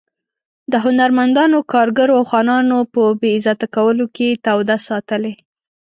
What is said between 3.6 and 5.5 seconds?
کولو کې توده ساتلې.